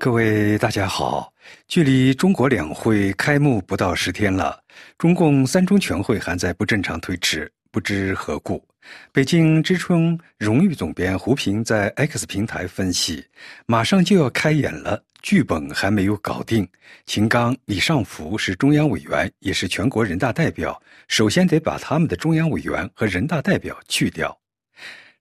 [0.00, 1.30] 各位大家好，
[1.68, 4.58] 距离中国两会开幕不到十天了，
[4.96, 8.66] 中共三中全会还在不正常推迟，不知何故。
[9.12, 13.22] 北京知春荣誉总编胡平在 X 平台分析，
[13.66, 16.66] 马上就要开演了，剧本还没有搞定。
[17.04, 24.34] 秦刚、李尚福是中央委员，也是全国人大代表，首先得把他们的中央委员和人大代表去掉。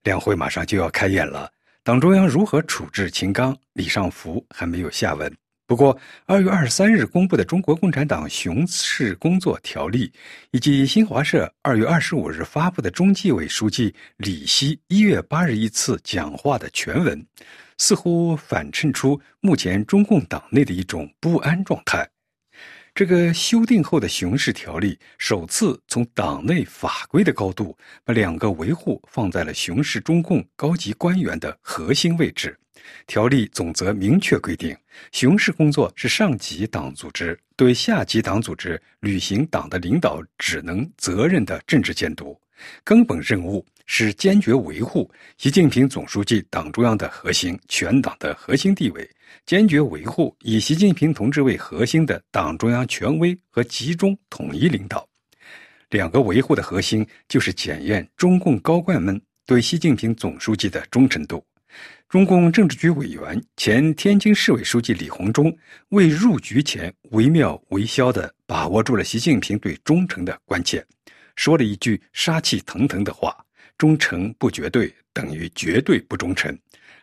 [0.04, 1.52] 两会马上就要开演了。
[1.90, 5.36] 党中央如何处置秦刚、李尚福还没有下文。
[5.66, 10.08] 不过，二月二十三日公布的《中国共产党巡视工作条例》，
[10.52, 17.26] 以及新华社二月二十五日发布的中纪委书记李希一月八日一次讲话的全文，
[17.80, 22.08] 似乎反衬出目前中共党内的一种不安状态。
[22.94, 32.58] 这个修订后的巡视条例首次从党内法规的高度，把两个维护放在了巡视中共高级官员的核心位置。
[33.08, 34.76] 条例总则明确规定，
[35.12, 42.38] 巡视工作是上级党组织对下级党组织履行党的领导职能责任的政治监督，
[42.84, 43.66] 根本任务。
[43.92, 45.10] 是坚决维护
[45.40, 49.10] 习近平总书记党中央的核心、全党的核心地位，
[49.48, 55.10] 坚决维护以习近平同志为核心的党中央权威和集中统一领导。
[55.90, 61.44] 两个维护的核心就是检验中共高官们对习近平总书记的忠诚度。
[62.08, 65.52] 中共政治局委员、前天津市委书记李鸿忠
[65.90, 70.86] 未入局前惟妙惟肖地把握住了习近平对忠诚的关切，
[71.36, 73.36] 说了一句杀气腾腾的话。
[73.80, 76.56] 忠诚不绝对等于绝对不忠诚，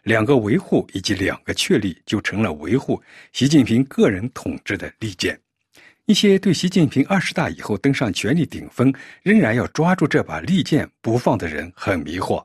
[0.02, 3.02] 两个维护以及两个确立就成了维护
[3.32, 5.40] 习近平个人统治的利剑。
[6.04, 12.44] 一些对习近平二十大以后登上权力顶峰，仍然要抓住这把利剑不放的人很迷惑。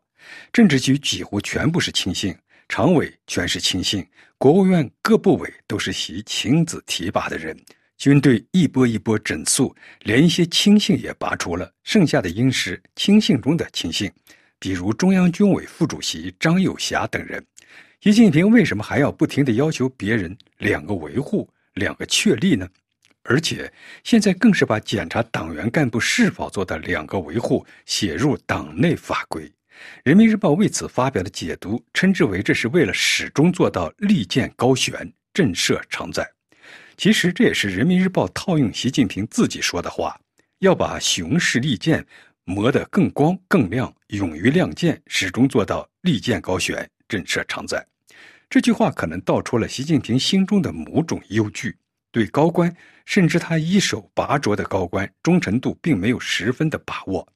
[0.53, 2.33] 政治局几乎全部是亲信，
[2.69, 4.03] 常委全是亲信，
[4.37, 7.53] 国务院各部委都是习亲自提拔的人。
[8.01, 9.75] 军队一波一波整肃，
[10.05, 14.11] 连一些亲信也拔除了，剩下的应是亲信中的亲信，
[14.57, 17.45] 比如中央军委副主席张友侠等人。
[17.99, 22.67] 习近平为什么还要不停地要求别人两个维护、两个确立呢？
[23.21, 23.71] 而且
[24.03, 29.47] 现在更是把检查党员干部是否做到两个维护写入党内法规。
[30.03, 36.27] 人民日报为此发表的解读，称之为这是为了始终做到利剑高悬，震慑常在。
[37.01, 40.15] 其实这也是人民日报套用习近平自己说的话，
[40.59, 42.05] 要把雄势利剑
[42.43, 47.83] 磨得更光更亮，勇于亮剑，始终做到利剑高悬，震慑常在。
[48.47, 51.75] 这句话可能道出了习近平心中的某种忧惧，
[52.11, 52.71] 对高官，
[53.03, 57.27] 甚至他一手拔擢的高官忠诚度并没有十分的把握。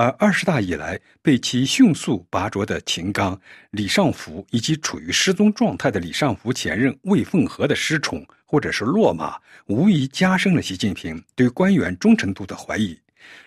[0.00, 3.38] 而二十大以来被其迅速拔擢的秦刚、
[3.72, 12.98] 李尚福，以及处于失踪状态的李尚福前任魏凤和的失宠或者是落马，无疑加深了习近平对官员忠诚度的怀疑。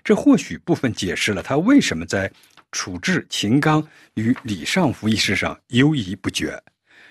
[0.03, 2.31] 这或许部分解释了他为什么在
[2.71, 3.83] 处置秦刚
[4.13, 6.61] 与李尚福一事上犹疑不决。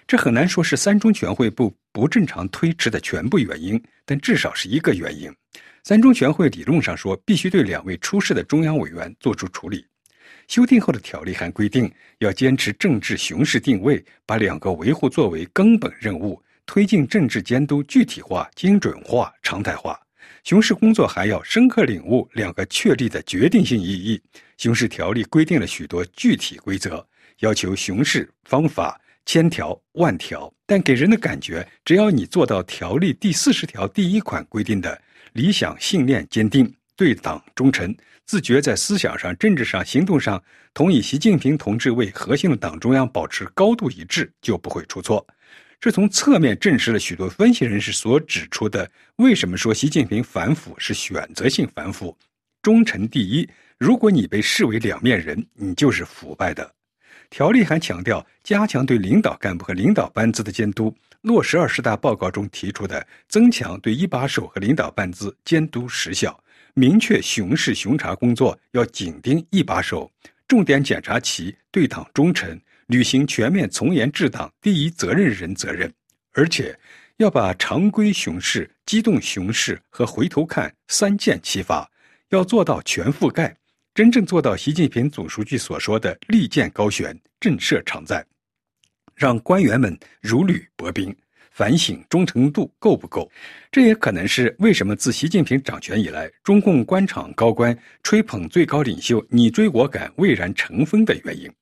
[0.06, 5.30] 这很难说是三中全会不不正常推迟的全部原因，但至少是一个原因。
[5.84, 9.84] 三中全会理论上说，必须对两位出事的中央委员作出处理。
[10.48, 19.98] 修订后的条例还规定，要坚持政治巡视定位，把两个维护作为根本任务，推进政治监督具体化、精准化、常态化。
[20.44, 24.20] 巡视工作还要深刻领悟两个确立的决定性意义。
[24.56, 27.04] 巡视条例规定了许多具体规则，
[27.40, 34.98] 要求巡视方法千条万条，但给人的感觉，只要你做到条例第四十条第一款规定的。
[35.34, 37.94] 理想信念坚定，对党忠诚，
[38.24, 45.26] 自觉在思想上、政治上、行动上同以习近平同志为核心的党中央保持高度一致，就不会出错。
[45.78, 52.16] 这从侧面证实了许多分析人士所指出的：为什么说习近平反腐是选择性反腐？
[52.62, 53.46] 忠诚第一。
[53.76, 56.74] 如果你被视为两面人，你就是腐败的。
[57.32, 60.94] 条例还强调加强对领导干部和领导班子的监督。
[61.22, 66.38] 落实二十大报告中提出的增强对一把手和领导班子监督实效，
[66.74, 70.12] 明确巡视巡查工作要紧盯一把手，
[70.46, 75.90] 重点检查其对党忠诚，履行全面从严治党第一责任人责任，
[76.34, 76.78] 而且
[77.16, 81.90] 要把常规巡视、机动巡视和回头看三箭齐发，
[82.28, 83.56] 要做到全覆盖，
[83.94, 88.24] 真正做到习近平总书记所说的利剑高悬，震慑常在。
[89.14, 91.14] 让官员们如履薄冰，
[91.50, 93.30] 反省忠诚度够不够。
[93.70, 101.52] 这也可能是为什么自习近平掌权以来，中共官场高官吹捧最高领袖你追我赶、蔚然成风的原因。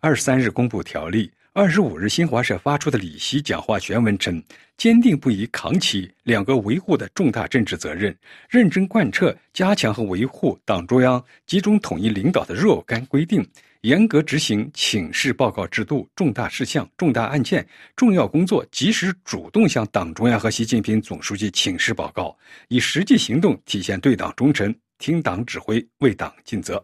[0.00, 1.30] 二十三日公布条例。
[1.54, 4.42] 二十五日，新华社发出的李希讲话全文称，
[4.78, 8.16] 坚定不移扛起两个维护的重大政治责任，
[8.48, 13.46] 认真贯彻加强和维护党中央集中统一领导的若干规定，
[13.82, 22.34] 严格执行请示报告制度，重大事项、重大案件、重要工作及时主动向党中央和习近平总书记请示报告，
[22.68, 26.82] 以实际行动体现对党忠诚、听党指挥、为党尽责。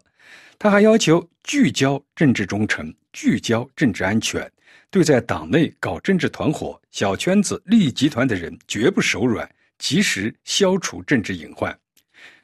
[0.59, 4.47] 他还要求聚焦政治忠诚，聚焦政治安全。
[4.91, 9.49] 对在党内搞政治团伙、小圈子、利益集团的人，绝不手软，
[9.79, 11.79] 及时消除政治隐患。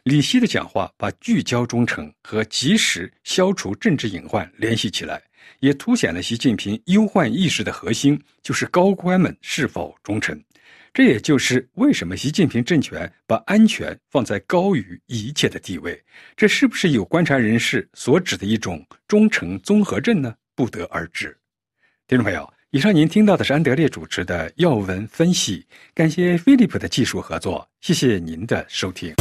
[0.03, 5.23] 李希的讲话把聚焦忠诚和及时消除政治隐患联系起来，
[5.61, 10.39] 也凸显了习近平忧患意识的核心，就是高官们是否忠诚。
[10.93, 16.01] 这也就是为什么习近平政权把安全放在高于一切的地位。
[16.37, 20.35] 这是不是有观察人士所指的一种忠诚综合症呢？
[20.55, 21.37] 不得而知。
[22.15, 25.67] 听众朋友，以上您听到的是安德烈主持的要闻分析。
[25.93, 29.13] 感谢飞利浦的技术合作，谢谢您的收听。